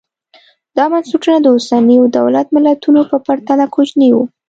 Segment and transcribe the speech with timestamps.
[0.77, 4.23] دا بنسټونه د اوسنیو دولت ملتونو په پرتله کوچني وو